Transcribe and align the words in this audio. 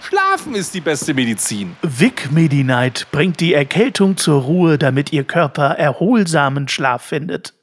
Schlafen 0.00 0.54
ist 0.54 0.74
die 0.74 0.80
beste 0.80 1.14
Medizin. 1.14 1.76
Vic 1.82 2.30
Medi-Night 2.30 3.08
bringt 3.10 3.40
die 3.40 3.54
Erkältung 3.54 4.16
zur 4.16 4.42
Ruhe, 4.42 4.78
damit 4.78 5.12
Ihr 5.12 5.24
Körper 5.24 5.70
erholsamen 5.70 6.68
Schlaf 6.68 7.02
findet. 7.02 7.54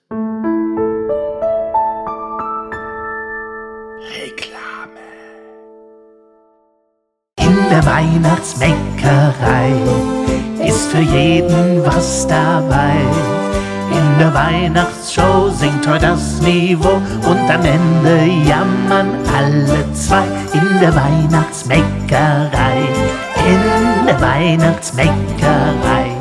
Reklame. 4.18 5.02
In 7.40 7.70
der 7.70 7.86
Weihnachtsbäckerei 7.86 9.72
ist 10.68 10.92
für 10.92 11.00
jeden 11.00 11.86
was 11.86 12.28
dabei. 12.28 13.45
In 14.16 14.20
der 14.20 14.34
Weihnachtsshow 14.34 15.50
singt 15.50 15.86
heute 15.86 16.06
das 16.06 16.40
Niveau 16.40 17.02
und 17.30 17.50
am 17.52 17.66
Ende 17.66 18.24
jammern 18.48 19.10
alle 19.28 19.92
zwei. 19.92 20.24
In 20.54 20.80
der 20.80 20.96
Weihnachtsbäckerei, 20.96 22.78
in 23.46 24.06
der 24.06 24.22
Weihnachtsbäckerei. 24.22 26.12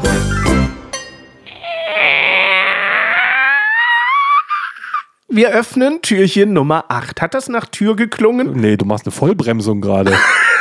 Wir 5.29 5.51
öffnen 5.51 6.03
Türchen 6.03 6.53
Nummer 6.53 6.87
8. 6.89 7.23
Hat 7.23 7.35
das 7.35 7.49
nach 7.49 7.67
Tür 7.67 7.95
geklungen? 7.95 8.55
Nee, 8.55 8.77
du 8.77 8.87
machst 8.87 9.07
eine 9.07 9.13
Vollbremsung 9.13 9.81
gerade. 9.81 10.13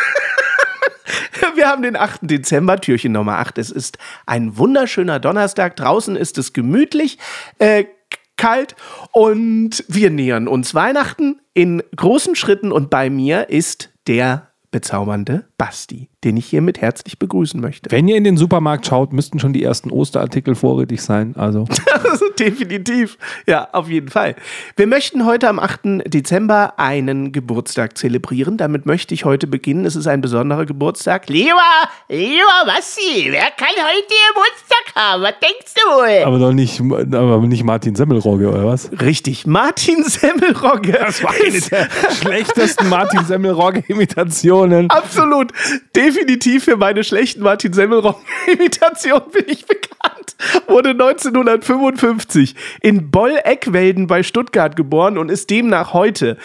Wir 1.64 1.70
haben 1.70 1.82
den 1.82 1.96
8. 1.96 2.20
Dezember, 2.24 2.82
Türchen 2.82 3.14
Nummer 3.14 3.38
8. 3.38 3.58
Es 3.58 3.72
ist 3.72 3.98
ein 4.26 4.58
wunderschöner 4.58 5.22
Donnerstag. 5.22 5.78
Draußen 5.78 6.18
ist 6.18 6.38
es 6.38 6.52
gemütlich, 6.52 7.18
äh, 7.58 7.86
kalt 8.36 8.76
und 9.14 9.86
wir 9.88 10.10
nähern 10.10 10.50
uns 10.50 10.76
Weihnachten 10.76 11.40
in 11.54 11.82
großen 11.96 12.36
Schritten 12.36 12.74
und 12.74 12.90
bei 12.90 13.10
mir 13.10 13.48
ist 13.50 13.94
der 14.08 14.52
bezaubernde 14.74 15.46
Basti, 15.58 16.10
den 16.24 16.36
ich 16.36 16.48
hiermit 16.48 16.82
herzlich 16.82 17.20
begrüßen 17.20 17.62
möchte. 17.62 17.92
Wenn 17.92 18.08
ihr 18.08 18.18
in 18.18 18.24
den 18.24 18.38
Supermarkt 18.38 18.88
schaut, 18.88 19.14
müssten 19.14 19.40
schon 19.40 19.54
die 19.54 19.64
ersten 19.64 19.92
Osterartikel 19.92 20.56
vorrätig 20.56 21.02
sein. 21.02 21.36
Also. 21.38 21.66
also 22.04 22.26
definitiv. 22.38 23.18
Ja, 23.46 23.70
auf 23.72 23.88
jeden 23.88 24.10
Fall. 24.10 24.36
Wir 24.76 24.88
möchten 24.88 25.26
heute 25.26 25.48
am 25.48 25.60
8. 25.60 26.04
Dezember 26.08 26.74
einen 26.78 27.32
Geburtstag 27.32 27.98
zelebrieren. 27.98 28.58
Damit 28.58 28.88
möchte 28.88 29.14
ich 29.14 29.26
heute 29.26 29.46
beginnen. 29.46 29.86
Es 29.86 29.96
ist 29.96 30.08
ein 30.08 30.22
besonderer 30.22 30.66
Geburtstag. 30.66 31.30
Lieber, 31.30 31.54
lieber 32.10 32.66
Basti, 32.66 33.28
wer 33.30 33.52
kann 33.56 33.76
heute 33.78 34.14
Geburtstag 34.34 34.96
haben? 34.96 35.22
Was 35.22 35.36
denkst 35.40 35.74
du 35.76 35.92
wohl? 35.92 36.26
Aber 36.26 36.40
doch 36.40 36.52
nicht, 36.52 36.82
aber 36.82 37.40
nicht 37.42 37.64
Martin 37.64 37.94
Semmelrogge, 37.94 38.50
oder 38.50 38.66
was? 38.66 38.90
Richtig, 39.00 39.46
Martin 39.46 40.04
Semmelrogge. 40.04 40.94
Das 40.94 41.24
war 41.24 41.32
eine 41.32 41.62
der 41.62 41.88
schlechtesten 42.20 42.90
Martin 42.90 43.24
Semmelrogge-Imitationen. 43.24 44.63
Absolut. 44.90 45.52
Definitiv 45.96 46.66
für 46.66 46.78
meine 46.78 47.04
schlechten 47.04 47.42
Martin 47.42 47.74
Semmelrogge-Imitationen 47.74 49.32
bin 49.32 49.46
ich 49.48 49.66
bekannt. 49.66 50.36
Wurde 50.68 50.90
1955 50.90 52.56
in 52.82 53.12
Boll-Eckwelden 53.12 54.08
bei 54.08 54.24
Stuttgart 54.24 54.76
geboren 54.76 55.18
und 55.18 55.30
ist 55.30 55.50
demnach 55.50 55.94
heute 55.94 56.38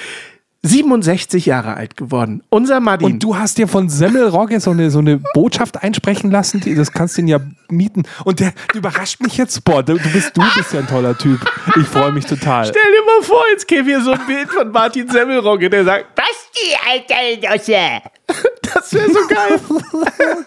67 0.62 1.46
Jahre 1.46 1.74
alt 1.74 1.96
geworden. 1.96 2.42
Unser 2.50 2.80
Martin. 2.80 3.06
Und 3.06 3.22
du 3.22 3.36
hast 3.36 3.58
dir 3.58 3.68
von 3.68 3.88
Semmelrogge 3.88 4.58
so 4.58 4.72
eine, 4.72 4.90
so 4.90 4.98
eine 4.98 5.18
Botschaft 5.34 5.82
einsprechen 5.82 6.30
lassen, 6.30 6.60
die, 6.60 6.74
das 6.74 6.90
kannst 6.92 7.16
du 7.16 7.22
ihn 7.22 7.28
ja 7.28 7.38
mieten. 7.68 8.02
Und 8.24 8.40
der, 8.40 8.52
der 8.72 8.78
überrascht 8.80 9.20
mich 9.20 9.36
jetzt. 9.36 9.64
Boah, 9.64 9.84
du 9.84 9.98
bist, 10.12 10.36
du 10.36 10.42
bist 10.56 10.72
ja 10.72 10.80
ein 10.80 10.88
toller 10.88 11.16
Typ. 11.16 11.40
Ich 11.76 11.86
freue 11.86 12.10
mich 12.10 12.26
total. 12.26 12.66
Stell 12.66 12.82
dir 12.82 13.04
mal 13.06 13.22
vor, 13.22 13.44
jetzt 13.52 13.68
käme 13.68 13.84
hier 13.84 14.00
so 14.00 14.12
ein 14.12 14.26
Bild 14.26 14.50
von 14.50 14.70
Martin 14.72 15.08
Semmelrogge, 15.08 15.70
der 15.70 15.84
sagt, 15.84 16.14
Basti, 16.16 16.76
alter 16.90 17.56
Dosse. 17.56 18.17
Das 18.78 18.94
wäre 18.94 19.10
so 19.10 19.20
geil. 19.28 19.60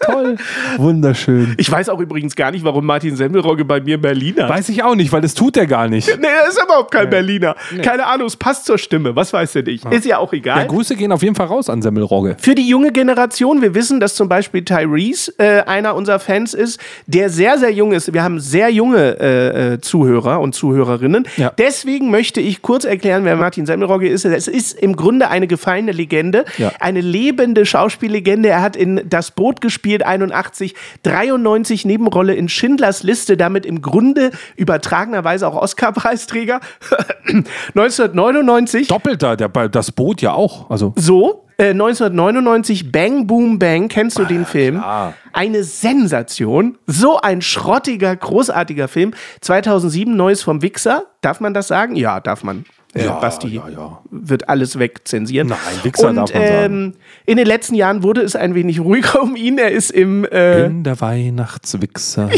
Toll. 0.00 0.36
Wunderschön. 0.78 1.54
Ich 1.58 1.70
weiß 1.70 1.88
auch 1.90 2.00
übrigens 2.00 2.34
gar 2.34 2.50
nicht, 2.50 2.64
warum 2.64 2.86
Martin 2.86 3.14
Semmelrogge 3.14 3.64
bei 3.64 3.80
mir 3.80 4.00
Berliner. 4.00 4.48
Weiß 4.48 4.68
ich 4.70 4.82
auch 4.82 4.94
nicht, 4.94 5.12
weil 5.12 5.20
das 5.20 5.34
tut 5.34 5.56
er 5.56 5.66
gar 5.66 5.88
nicht. 5.88 6.08
Nee, 6.18 6.26
er 6.26 6.48
ist 6.48 6.60
überhaupt 6.62 6.90
kein 6.90 7.04
nee. 7.04 7.10
Berliner. 7.10 7.56
Nee. 7.70 7.82
Keine 7.82 8.06
Ahnung, 8.06 8.26
es 8.26 8.36
passt 8.36 8.64
zur 8.64 8.78
Stimme. 8.78 9.14
Was 9.14 9.32
weiß 9.32 9.52
der 9.52 9.64
nicht. 9.64 9.84
Ja. 9.84 9.90
Ist 9.90 10.06
ja 10.06 10.18
auch 10.18 10.32
egal. 10.32 10.60
Ja, 10.60 10.64
Grüße 10.66 10.96
gehen 10.96 11.12
auf 11.12 11.22
jeden 11.22 11.34
Fall 11.34 11.46
raus 11.46 11.68
an 11.68 11.82
Semmelrogge. 11.82 12.36
Für 12.40 12.54
die 12.54 12.66
junge 12.66 12.90
Generation, 12.90 13.60
wir 13.60 13.74
wissen, 13.74 14.00
dass 14.00 14.14
zum 14.14 14.28
Beispiel 14.28 14.64
Tyrese 14.64 15.34
äh, 15.38 15.62
einer 15.62 15.94
unserer 15.94 16.18
Fans 16.18 16.54
ist, 16.54 16.80
der 17.06 17.28
sehr, 17.28 17.58
sehr 17.58 17.70
jung 17.70 17.92
ist. 17.92 18.12
Wir 18.12 18.22
haben 18.22 18.40
sehr 18.40 18.70
junge 18.70 19.20
äh, 19.20 19.74
äh, 19.74 19.80
Zuhörer 19.80 20.40
und 20.40 20.54
Zuhörerinnen. 20.54 21.28
Ja. 21.36 21.52
Deswegen 21.58 22.10
möchte 22.10 22.40
ich 22.40 22.62
kurz 22.62 22.84
erklären, 22.84 23.24
wer 23.24 23.36
Martin 23.36 23.66
Semmelrogge 23.66 24.08
ist. 24.08 24.24
Es 24.24 24.48
ist 24.48 24.78
im 24.78 24.96
Grunde 24.96 25.28
eine 25.28 25.46
gefallene 25.46 25.92
Legende, 25.92 26.44
eine 26.80 27.00
lebende 27.00 27.66
Schauspiellegende. 27.66 28.21
Er 28.48 28.62
hat 28.62 28.76
in 28.76 29.02
Das 29.08 29.30
Boot 29.30 29.60
gespielt, 29.60 30.04
81, 30.04 30.74
93 31.02 31.84
Nebenrolle 31.84 32.34
in 32.34 32.48
Schindlers 32.48 33.02
Liste, 33.02 33.36
damit 33.36 33.66
im 33.66 33.82
Grunde 33.82 34.30
übertragenerweise 34.56 35.46
auch 35.46 35.56
Oscar-Preisträger. 35.56 36.60
1999. 37.74 38.88
Doppelter, 38.88 39.36
der, 39.36 39.48
das 39.48 39.92
Boot 39.92 40.22
ja 40.22 40.32
auch. 40.32 40.70
Also. 40.70 40.92
So, 40.96 41.46
1999 41.58 42.84
äh, 42.84 42.88
Bang 42.88 43.26
Boom 43.26 43.58
Bang, 43.58 43.88
kennst 43.88 44.18
du 44.18 44.22
ah, 44.22 44.26
den 44.26 44.44
Film? 44.46 44.78
Klar. 44.78 45.14
Eine 45.32 45.64
Sensation, 45.64 46.78
so 46.86 47.20
ein 47.20 47.40
schrottiger, 47.40 48.14
großartiger 48.14 48.88
Film. 48.88 49.14
2007 49.40 50.14
Neues 50.14 50.42
vom 50.42 50.62
Wichser, 50.62 51.04
darf 51.20 51.40
man 51.40 51.54
das 51.54 51.68
sagen? 51.68 51.96
Ja, 51.96 52.20
darf 52.20 52.42
man. 52.42 52.64
Äh, 52.94 53.06
ja, 53.06 53.18
Basti 53.18 53.48
ja, 53.48 53.68
ja. 53.68 54.02
wird 54.10 54.48
alles 54.50 54.78
wegzensieren. 54.78 55.48
Nein, 55.48 55.58
Wichser 55.82 56.10
Und, 56.10 56.16
darf 56.16 56.34
man 56.34 56.42
sagen. 56.42 56.74
Ähm, 56.74 56.94
in 57.24 57.36
den 57.38 57.46
letzten 57.46 57.74
Jahren 57.74 58.02
wurde 58.02 58.20
es 58.20 58.36
ein 58.36 58.54
wenig 58.54 58.80
ruhiger 58.80 59.22
um 59.22 59.34
ihn. 59.34 59.56
Er 59.56 59.70
ist 59.70 59.90
im 59.90 60.26
äh, 60.26 60.66
in 60.66 60.84
der 60.84 61.00
Weihnachtswichser. 61.00 62.28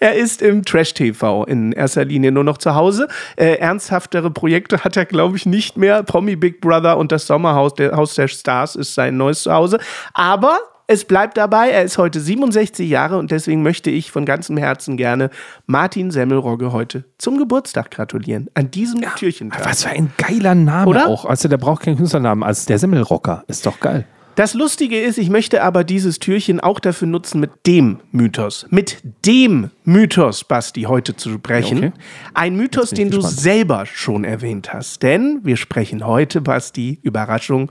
er 0.00 0.14
ist 0.14 0.42
im 0.42 0.64
Trash-TV 0.64 1.44
in 1.44 1.70
erster 1.72 2.04
Linie 2.04 2.32
nur 2.32 2.42
noch 2.42 2.58
zu 2.58 2.74
Hause. 2.74 3.06
Äh, 3.36 3.54
ernsthaftere 3.58 4.32
Projekte 4.32 4.82
hat 4.82 4.96
er, 4.96 5.04
glaube 5.04 5.36
ich, 5.36 5.46
nicht 5.46 5.76
mehr. 5.76 6.02
Promi 6.02 6.34
Big 6.34 6.60
Brother 6.60 6.98
und 6.98 7.12
das 7.12 7.28
Sommerhaus, 7.28 7.74
der 7.74 7.92
Haus 7.96 8.14
der 8.14 8.26
Stars 8.26 8.74
ist 8.74 8.94
sein 8.94 9.16
neues 9.16 9.44
Zuhause. 9.44 9.78
Aber 10.12 10.58
es 10.86 11.04
bleibt 11.04 11.36
dabei, 11.36 11.70
er 11.70 11.82
ist 11.82 11.98
heute 11.98 12.20
67 12.20 12.88
Jahre 12.88 13.18
und 13.18 13.30
deswegen 13.30 13.62
möchte 13.62 13.90
ich 13.90 14.10
von 14.10 14.26
ganzem 14.26 14.56
Herzen 14.56 14.96
gerne 14.96 15.30
Martin 15.66 16.10
Semmelrogge 16.10 16.72
heute 16.72 17.04
zum 17.18 17.38
Geburtstag 17.38 17.90
gratulieren. 17.90 18.50
An 18.54 18.70
diesem 18.70 19.02
ja, 19.02 19.10
Türchentag. 19.10 19.64
Was 19.64 19.84
für 19.84 19.90
ein 19.90 20.12
geiler 20.18 20.54
Name 20.54 20.86
Oder? 20.86 21.08
auch. 21.08 21.24
Also 21.24 21.48
der 21.48 21.56
braucht 21.56 21.82
keinen 21.82 21.96
Künstlernamen 21.96 22.42
als 22.42 22.66
der 22.66 22.78
Semmelrocker. 22.78 23.44
Ist 23.46 23.64
doch 23.64 23.80
geil. 23.80 24.06
Das 24.34 24.52
Lustige 24.52 25.00
ist, 25.00 25.16
ich 25.16 25.30
möchte 25.30 25.62
aber 25.62 25.84
dieses 25.84 26.18
Türchen 26.18 26.58
auch 26.58 26.80
dafür 26.80 27.06
nutzen, 27.06 27.40
mit 27.40 27.52
dem 27.68 28.00
Mythos, 28.10 28.66
mit 28.68 28.98
dem 29.24 29.70
Mythos, 29.84 30.42
Basti, 30.42 30.82
heute 30.82 31.14
zu 31.14 31.30
sprechen. 31.34 31.78
Okay. 31.78 31.92
Ein 32.34 32.56
Mythos, 32.56 32.90
den 32.90 33.10
du 33.10 33.20
selber 33.20 33.86
schon 33.86 34.24
erwähnt 34.24 34.72
hast. 34.72 35.04
Denn 35.04 35.38
wir 35.44 35.56
sprechen 35.56 36.04
heute, 36.04 36.40
Basti, 36.40 36.98
Überraschung, 37.02 37.70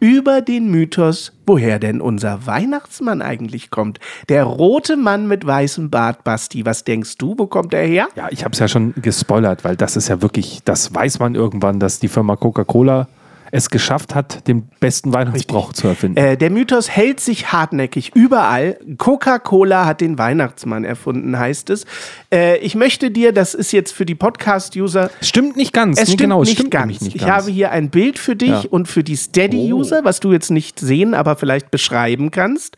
über 0.00 0.40
den 0.40 0.70
Mythos, 0.70 1.32
woher 1.46 1.78
denn 1.78 2.00
unser 2.00 2.46
Weihnachtsmann 2.46 3.22
eigentlich 3.22 3.70
kommt. 3.70 3.98
Der 4.28 4.44
rote 4.44 4.96
Mann 4.96 5.26
mit 5.26 5.46
weißem 5.46 5.90
Bart, 5.90 6.24
Basti. 6.24 6.64
Was 6.66 6.84
denkst 6.84 7.18
du, 7.18 7.34
wo 7.36 7.46
kommt 7.46 7.74
er 7.74 7.86
her? 7.86 8.08
Ja, 8.16 8.28
ich 8.30 8.44
habe 8.44 8.52
es 8.52 8.58
ja 8.58 8.68
schon 8.68 8.94
gespoilert, 8.96 9.64
weil 9.64 9.76
das 9.76 9.96
ist 9.96 10.08
ja 10.08 10.22
wirklich, 10.22 10.60
das 10.64 10.94
weiß 10.94 11.18
man 11.18 11.34
irgendwann, 11.34 11.80
dass 11.80 11.98
die 11.98 12.08
Firma 12.08 12.36
Coca-Cola 12.36 13.08
es 13.50 13.70
geschafft 13.70 14.14
hat, 14.14 14.46
den 14.48 14.68
besten 14.80 15.12
Weihnachtsbrauch 15.12 15.72
zu 15.72 15.88
erfinden. 15.88 16.18
Äh, 16.18 16.36
der 16.36 16.50
Mythos 16.50 16.88
hält 16.90 17.20
sich 17.20 17.52
hartnäckig 17.52 18.12
überall. 18.14 18.78
Coca-Cola 18.98 19.86
hat 19.86 20.00
den 20.00 20.18
Weihnachtsmann 20.18 20.84
erfunden, 20.84 21.38
heißt 21.38 21.70
es. 21.70 21.86
Äh, 22.32 22.58
ich 22.58 22.74
möchte 22.74 23.10
dir, 23.10 23.32
das 23.32 23.54
ist 23.54 23.72
jetzt 23.72 23.92
für 23.92 24.06
die 24.06 24.14
Podcast-User. 24.14 25.10
Stimmt 25.20 25.56
nicht 25.56 25.72
ganz. 25.72 25.98
Es 25.98 26.08
nee, 26.08 26.14
stimmt, 26.14 26.20
genau, 26.20 26.40
nicht, 26.40 26.52
stimmt 26.52 26.70
ganz. 26.70 27.00
nicht, 27.00 27.00
ganz. 27.00 27.14
Ich 27.14 27.28
habe 27.28 27.50
hier 27.50 27.70
ein 27.70 27.90
Bild 27.90 28.18
für 28.18 28.36
dich 28.36 28.48
ja. 28.48 28.64
und 28.70 28.88
für 28.88 29.04
die 29.04 29.16
Steady-User, 29.16 30.00
oh. 30.02 30.04
was 30.04 30.20
du 30.20 30.32
jetzt 30.32 30.50
nicht 30.50 30.78
sehen, 30.78 31.14
aber 31.14 31.36
vielleicht 31.36 31.70
beschreiben 31.70 32.30
kannst. 32.30 32.76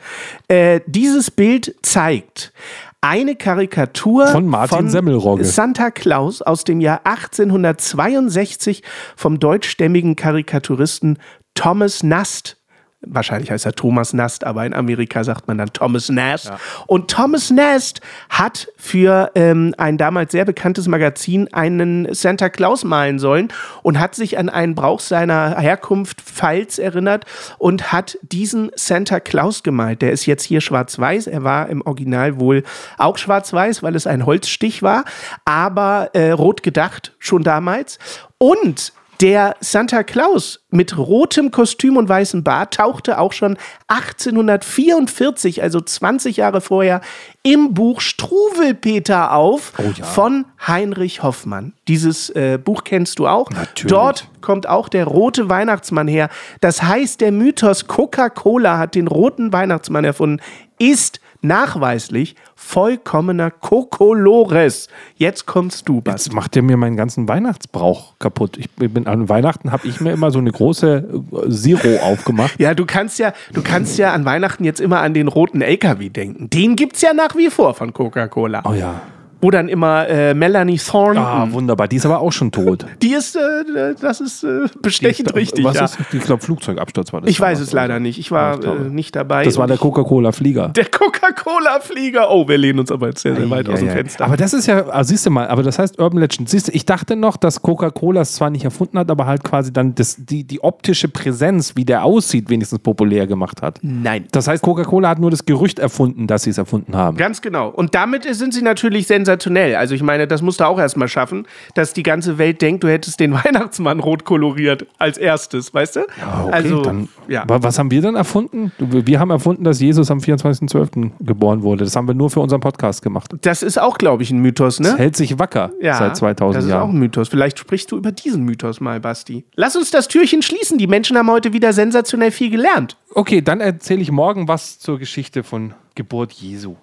Äh, 0.48 0.80
dieses 0.86 1.30
Bild 1.30 1.74
zeigt 1.82 2.52
eine 3.00 3.34
Karikatur 3.34 4.26
von 4.28 4.46
Martin 4.46 4.76
von 4.76 4.90
Semmelrogge. 4.90 5.44
Santa 5.44 5.90
Claus 5.90 6.42
aus 6.42 6.64
dem 6.64 6.80
Jahr 6.80 7.00
1862 7.04 8.82
vom 9.16 9.38
deutschstämmigen 9.38 10.16
Karikaturisten 10.16 11.18
Thomas 11.54 12.02
Nast 12.02 12.59
Wahrscheinlich 13.02 13.50
heißt 13.50 13.64
er 13.64 13.72
Thomas 13.72 14.12
Nast, 14.12 14.44
aber 14.44 14.66
in 14.66 14.74
Amerika 14.74 15.24
sagt 15.24 15.48
man 15.48 15.56
dann 15.56 15.72
Thomas 15.72 16.10
Nast. 16.10 16.46
Ja. 16.46 16.60
Und 16.86 17.10
Thomas 17.10 17.50
Nast 17.50 18.02
hat 18.28 18.68
für 18.76 19.30
ähm, 19.34 19.74
ein 19.78 19.96
damals 19.96 20.32
sehr 20.32 20.44
bekanntes 20.44 20.86
Magazin 20.86 21.48
einen 21.54 22.12
Santa 22.14 22.50
Claus 22.50 22.84
malen 22.84 23.18
sollen 23.18 23.48
und 23.82 23.98
hat 23.98 24.14
sich 24.14 24.36
an 24.36 24.50
einen 24.50 24.74
Brauch 24.74 25.00
seiner 25.00 25.56
Herkunft 25.58 26.20
Pfalz 26.20 26.78
erinnert 26.78 27.24
und 27.56 27.90
hat 27.90 28.18
diesen 28.20 28.70
Santa 28.74 29.18
Claus 29.18 29.62
gemalt. 29.62 30.02
Der 30.02 30.12
ist 30.12 30.26
jetzt 30.26 30.44
hier 30.44 30.60
schwarz-weiß. 30.60 31.26
Er 31.26 31.42
war 31.42 31.70
im 31.70 31.80
Original 31.80 32.38
wohl 32.38 32.64
auch 32.98 33.16
schwarz-weiß, 33.16 33.82
weil 33.82 33.96
es 33.96 34.06
ein 34.06 34.26
Holzstich 34.26 34.82
war, 34.82 35.06
aber 35.46 36.10
äh, 36.12 36.32
rot 36.32 36.62
gedacht 36.62 37.14
schon 37.18 37.44
damals. 37.44 37.98
Und 38.36 38.92
der 39.20 39.56
Santa 39.60 40.02
Claus 40.02 40.60
mit 40.70 40.96
rotem 40.96 41.50
Kostüm 41.50 41.96
und 41.96 42.08
weißem 42.08 42.42
Bart 42.42 42.74
tauchte 42.74 43.18
auch 43.18 43.32
schon 43.32 43.58
1844, 43.88 45.62
also 45.62 45.80
20 45.80 46.38
Jahre 46.38 46.60
vorher, 46.60 47.02
im 47.42 47.74
Buch 47.74 48.00
Struwelpeter 48.00 49.32
auf 49.32 49.72
oh 49.78 49.82
ja. 49.96 50.04
von 50.04 50.46
Heinrich 50.66 51.22
Hoffmann. 51.22 51.74
Dieses 51.86 52.30
äh, 52.30 52.58
Buch 52.62 52.84
kennst 52.84 53.18
du 53.18 53.26
auch. 53.26 53.50
Natürlich. 53.50 53.90
Dort 53.90 54.28
kommt 54.40 54.66
auch 54.68 54.88
der 54.88 55.04
rote 55.04 55.48
Weihnachtsmann 55.50 56.08
her. 56.08 56.30
Das 56.60 56.82
heißt, 56.82 57.20
der 57.20 57.32
Mythos 57.32 57.86
Coca-Cola 57.86 58.78
hat 58.78 58.94
den 58.94 59.06
roten 59.06 59.52
Weihnachtsmann 59.52 60.04
erfunden, 60.04 60.40
ist 60.78 61.20
nachweislich 61.42 62.36
vollkommener 62.54 63.50
Kokolores. 63.50 64.88
Jetzt 65.16 65.46
kommst 65.46 65.88
du, 65.88 66.00
Basti. 66.00 66.28
Jetzt 66.28 66.34
macht 66.34 66.56
er 66.56 66.62
mir 66.62 66.76
meinen 66.76 66.96
ganzen 66.96 67.28
Weihnachtsbrauch 67.28 68.18
kaputt. 68.18 68.56
Ich 68.58 68.70
bin, 68.70 69.06
an 69.06 69.28
Weihnachten 69.28 69.72
habe 69.72 69.86
ich 69.86 70.00
mir 70.00 70.12
immer 70.12 70.30
so 70.30 70.38
eine 70.38 70.52
große 70.52 71.22
äh, 71.46 71.50
Zero 71.50 72.02
aufgemacht. 72.02 72.58
Ja, 72.58 72.74
du 72.74 72.86
kannst 72.86 73.18
ja, 73.18 73.32
du 73.52 73.62
kannst 73.62 73.98
ja 73.98 74.12
an 74.12 74.24
Weihnachten 74.24 74.64
jetzt 74.64 74.80
immer 74.80 75.00
an 75.00 75.14
den 75.14 75.28
roten 75.28 75.62
LKW 75.62 76.08
denken. 76.08 76.50
Den 76.50 76.76
gibt 76.76 76.96
es 76.96 77.02
ja 77.02 77.12
nach 77.12 77.36
wie 77.36 77.50
vor 77.50 77.74
von 77.74 77.92
Coca-Cola. 77.92 78.62
Oh 78.64 78.74
ja 78.74 79.00
wo 79.40 79.50
dann 79.50 79.68
immer 79.68 80.06
äh, 80.08 80.34
Melanie 80.34 80.78
Thornton. 80.78 81.22
Ah, 81.22 81.46
wunderbar. 81.50 81.88
Die 81.88 81.96
ist 81.96 82.06
aber 82.06 82.20
auch 82.20 82.32
schon 82.32 82.52
tot. 82.52 82.86
Die 83.02 83.12
ist, 83.12 83.36
äh, 83.36 83.94
das 84.00 84.20
ist 84.20 84.44
äh, 84.44 84.66
bestechend 84.82 85.34
richtig. 85.34 85.64
Was 85.64 85.76
ja. 85.76 85.84
ist? 85.86 85.98
Ich 86.12 86.24
glaube, 86.24 86.42
Flugzeugabsturz 86.42 87.12
war 87.12 87.22
das. 87.22 87.30
Ich 87.30 87.40
weiß 87.40 87.60
es 87.60 87.72
leider 87.72 88.00
nicht. 88.00 88.18
Ich 88.18 88.30
war 88.30 88.62
ja, 88.62 88.74
ich 88.74 88.80
äh, 88.80 88.88
nicht 88.90 89.16
dabei. 89.16 89.44
Das 89.44 89.56
war 89.56 89.66
der 89.66 89.78
Coca-Cola-Flieger. 89.78 90.68
Der 90.68 90.84
Coca-Cola-Flieger. 90.84 92.30
Oh, 92.30 92.46
wir 92.48 92.58
lehnen 92.58 92.80
uns 92.80 92.92
aber 92.92 93.08
jetzt 93.08 93.22
sehr, 93.22 93.34
sehr 93.34 93.48
weit 93.48 93.66
ja, 93.66 93.74
aus 93.74 93.80
dem 93.80 93.90
Fenster. 93.90 94.24
Aber 94.24 94.36
das 94.36 94.52
ist 94.52 94.66
ja, 94.66 94.86
also 94.86 95.08
siehst 95.08 95.24
du 95.26 95.30
mal, 95.30 95.48
aber 95.48 95.62
das 95.62 95.78
heißt 95.78 95.98
Urban 95.98 96.20
Legend. 96.20 96.48
Siehst 96.48 96.68
du, 96.68 96.72
ich 96.72 96.84
dachte 96.84 97.16
noch, 97.16 97.36
dass 97.36 97.62
Coca-Cola 97.62 98.20
es 98.20 98.34
zwar 98.34 98.50
nicht 98.50 98.64
erfunden 98.64 98.98
hat, 98.98 99.10
aber 99.10 99.26
halt 99.26 99.44
quasi 99.44 99.72
dann 99.72 99.94
das, 99.94 100.16
die, 100.18 100.44
die 100.44 100.62
optische 100.62 101.08
Präsenz, 101.08 101.76
wie 101.76 101.84
der 101.84 102.04
aussieht, 102.04 102.50
wenigstens 102.50 102.80
populär 102.80 103.26
gemacht 103.26 103.62
hat. 103.62 103.78
Nein. 103.82 104.26
Das 104.32 104.48
heißt, 104.48 104.62
Coca-Cola 104.62 105.08
hat 105.08 105.18
nur 105.18 105.30
das 105.30 105.46
Gerücht 105.46 105.78
erfunden, 105.78 106.26
dass 106.26 106.42
sie 106.42 106.50
es 106.50 106.58
erfunden 106.58 106.94
haben. 106.94 107.16
Ganz 107.16 107.40
genau. 107.40 107.68
Und 107.68 107.94
damit 107.94 108.24
sind 108.34 108.52
sie 108.52 108.62
natürlich 108.62 109.06
sensationell. 109.06 109.29
Also 109.76 109.94
ich 109.94 110.02
meine, 110.02 110.10
meine, 110.20 110.26
das 110.26 110.42
musst 110.42 110.60
du 110.60 110.64
auch 110.64 110.78
erstmal 110.78 111.08
schaffen, 111.08 111.46
dass 111.74 111.92
die 111.92 112.02
ganze 112.02 112.38
Welt 112.38 112.60
denkt, 112.62 112.84
du 112.84 112.88
hättest 112.88 113.20
den 113.20 113.32
Weihnachtsmann 113.44 114.00
rot 114.00 114.24
koloriert 114.24 114.86
als 114.98 115.18
erstes, 115.18 115.72
weißt 115.72 115.96
du? 115.96 116.00
Ja, 116.00 116.44
okay, 116.44 116.52
also, 116.52 116.82
dann, 116.82 117.08
ja. 117.28 117.44
Was 117.46 117.78
haben 117.78 117.90
wir 117.90 118.02
dann 118.02 118.16
erfunden? 118.16 118.72
Wir 118.78 119.20
haben 119.20 119.30
erfunden, 119.30 119.64
dass 119.64 119.80
Jesus 119.80 120.10
am 120.10 120.18
24.12. 120.18 121.12
geboren 121.20 121.62
wurde. 121.62 121.84
Das 121.84 121.96
haben 121.96 122.08
wir 122.08 122.14
nur 122.14 122.30
für 122.30 122.40
unseren 122.40 122.60
Podcast 122.60 123.02
gemacht. 123.02 123.30
Das 123.42 123.62
ist 123.62 123.80
auch, 123.80 123.98
glaube 123.98 124.22
ich, 124.22 124.30
ein 124.30 124.38
Mythos, 124.38 124.80
ne? 124.80 124.90
Das 124.90 124.98
hält 124.98 125.16
sich 125.16 125.38
wacker 125.38 125.70
ja, 125.80 125.96
seit 125.96 126.16
2000 126.16 126.40
Jahren. 126.40 126.54
Das 126.54 126.64
ist 126.64 126.70
Jahren. 126.70 126.82
auch 126.82 126.88
ein 126.88 126.98
Mythos. 126.98 127.28
Vielleicht 127.28 127.58
sprichst 127.58 127.90
du 127.92 127.96
über 127.96 128.12
diesen 128.12 128.44
Mythos 128.44 128.80
mal, 128.80 129.00
Basti. 129.00 129.44
Lass 129.54 129.76
uns 129.76 129.90
das 129.90 130.08
Türchen 130.08 130.42
schließen. 130.42 130.78
Die 130.78 130.86
Menschen 130.86 131.16
haben 131.16 131.30
heute 131.30 131.52
wieder 131.52 131.72
sensationell 131.72 132.30
viel 132.30 132.50
gelernt. 132.50 132.96
Okay, 133.14 133.40
dann 133.40 133.60
erzähle 133.60 134.02
ich 134.02 134.10
morgen 134.10 134.48
was 134.48 134.78
zur 134.78 134.98
Geschichte 134.98 135.42
von 135.42 135.74
Geburt 135.94 136.32
Jesu. 136.32 136.76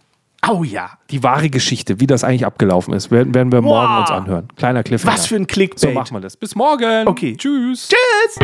Oh 0.50 0.64
ja. 0.64 0.92
Die 1.10 1.24
wahre 1.24 1.50
Geschichte, 1.50 2.00
wie 2.00 2.08
das 2.08 2.24
eigentlich 2.24 2.46
abgelaufen 2.46 2.94
ist, 2.94 3.12
werden, 3.12 3.34
werden 3.36 3.52
wir 3.52 3.62
morgen 3.62 3.90
wow. 3.90 4.00
uns 4.02 4.12
anhören. 4.12 4.48
Kleiner 4.56 4.84
Cliffhanger. 4.84 5.14
Was 5.14 5.28
für 5.28 5.36
ein 5.36 5.48
Clickbait. 5.48 5.80
So 5.80 5.92
machen 5.92 6.16
wir 6.16 6.22
das. 6.22 6.38
Bis 6.38 6.56
morgen. 6.56 7.08
Okay. 7.08 7.36
Tschüss. 7.36 7.90
Tschüss. 7.90 8.40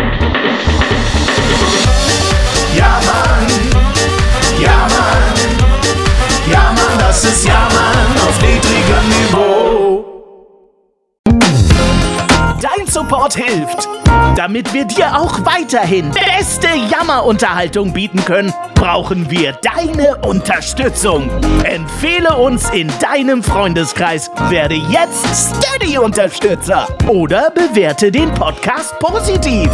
Support 13.03 13.35
hilft. 13.35 13.89
Damit 14.37 14.73
wir 14.73 14.85
dir 14.85 15.19
auch 15.19 15.43
weiterhin 15.43 16.09
beste 16.11 16.69
Jammerunterhaltung 16.89 17.91
bieten 17.91 18.23
können, 18.23 18.53
brauchen 18.75 19.29
wir 19.29 19.51
deine 19.61 20.15
Unterstützung. 20.25 21.29
Empfehle 21.65 22.37
uns 22.37 22.69
in 22.69 22.89
deinem 23.01 23.43
Freundeskreis, 23.43 24.31
werde 24.47 24.75
jetzt 24.75 25.25
Steady-Unterstützer 25.35 26.87
oder 27.09 27.51
bewerte 27.51 28.09
den 28.09 28.33
Podcast 28.33 28.97
positiv. 28.99 29.69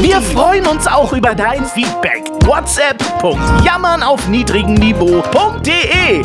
Wir 0.00 0.22
freuen 0.22 0.66
uns 0.66 0.86
auch 0.86 1.12
über 1.12 1.34
dein 1.34 1.66
Feedback. 1.66 2.24
WhatsApp.jammern 2.46 4.02
auf 4.02 4.26
niedrigem 4.28 4.74
Niveau.de 4.74 6.24